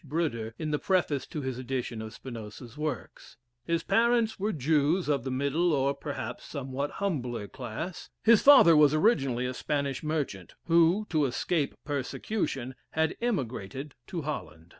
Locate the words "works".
2.75-3.37